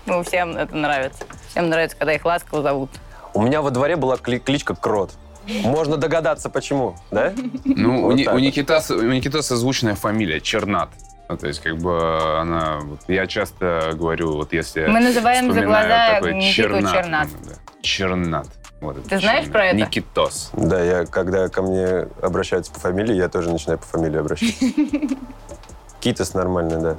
[0.06, 1.24] Ну, всем это нравится.
[1.50, 2.90] Всем нравится, когда их ласково зовут.
[3.34, 5.12] У меня во дворе была кли- кличка Крот.
[5.46, 7.34] Можно догадаться, почему, да?
[7.64, 8.22] Ну, у, Ни-.
[8.40, 10.88] Никитаса, у Никитаса звучная фамилия Чернат.
[11.28, 12.78] Ну, то есть, как бы она...
[12.80, 14.86] вот я часто говорю, вот если...
[14.86, 16.92] Мы называем за вспоминаю глаза такой Никиту Чернат.
[16.92, 17.28] Чернат.
[17.32, 17.54] ну, да.
[17.82, 18.46] Чернат.
[18.80, 19.76] Вот это Ты знаешь еще про это?
[19.76, 20.50] Никитос.
[20.54, 24.64] Да, я, когда ко мне обращаются по фамилии, я тоже начинаю по фамилии обращаться.
[26.00, 26.96] Китас нормально, да.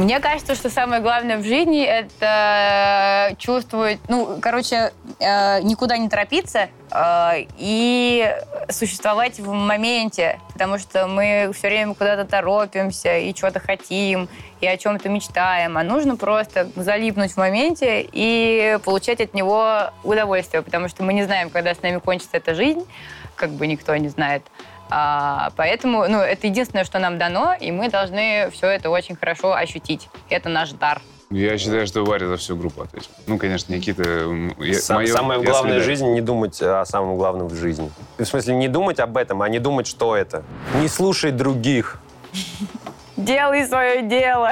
[0.00, 6.70] Мне кажется, что самое главное в жизни это чувствовать, ну, короче, э, никуда не торопиться
[6.90, 8.34] э, и
[8.70, 14.30] существовать в моменте, потому что мы все время куда-то торопимся и что-то хотим,
[14.62, 20.62] и о чем-то мечтаем, а нужно просто залипнуть в моменте и получать от него удовольствие,
[20.62, 22.86] потому что мы не знаем, когда с нами кончится эта жизнь,
[23.36, 24.44] как бы никто не знает.
[24.90, 29.54] А, поэтому, ну, это единственное, что нам дано, и мы должны все это очень хорошо
[29.54, 30.08] ощутить.
[30.28, 31.00] Это наш дар.
[31.30, 33.08] Я считаю, что Варя за всю группу ответил.
[33.28, 34.02] Ну, конечно, Никита...
[34.58, 37.88] я- Сам- моё- самое я главное в жизни не думать о самом главном в жизни.
[38.18, 40.42] В смысле, не думать об этом, а не думать, что это.
[40.74, 42.00] Не слушай других.
[43.16, 44.50] Делай свое дело.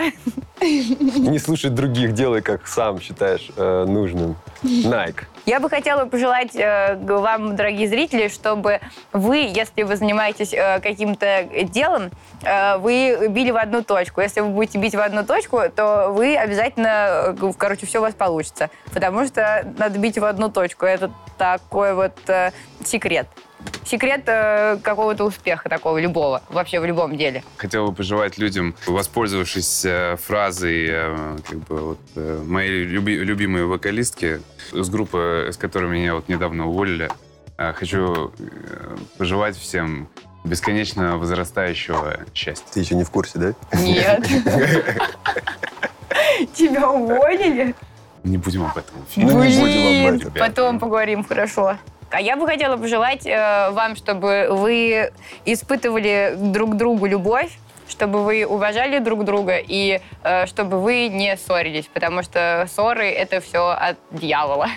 [0.60, 4.36] Не слушай других, делай, как сам считаешь э, нужным.
[4.62, 5.24] Nike.
[5.48, 8.80] Я бы хотела пожелать э, вам, дорогие зрители, чтобы
[9.14, 12.10] вы, если вы занимаетесь э, каким-то делом,
[12.42, 14.20] э, вы били в одну точку.
[14.20, 18.12] Если вы будете бить в одну точку, то вы обязательно, э, короче, все у вас
[18.12, 18.68] получится.
[18.92, 20.84] Потому что надо бить в одну точку.
[20.84, 22.50] Это такой вот э,
[22.84, 23.26] секрет.
[23.86, 27.42] Секрет э, какого-то успеха такого, любого, вообще в любом деле.
[27.56, 33.64] Хотел бы пожелать людям, воспользовавшись э, фразой э, как бы, вот, э, моей люби- любимой
[33.64, 34.42] вокалистки
[34.72, 37.10] с группы, с которой меня вот недавно уволили,
[37.56, 40.08] э, хочу э, пожелать всем
[40.44, 42.66] бесконечно возрастающего счастья.
[42.72, 43.54] Ты еще не в курсе, да?
[43.78, 44.26] Нет.
[46.54, 47.74] Тебя уволили?
[48.24, 48.94] Не будем об этом.
[49.16, 51.76] Блин, потом поговорим, хорошо.
[52.10, 55.12] А я бы хотела пожелать э, вам, чтобы вы
[55.44, 57.58] испытывали друг другу любовь,
[57.88, 63.40] чтобы вы уважали друг друга и э, чтобы вы не ссорились, потому что ссоры— это
[63.40, 64.68] все от дьявола.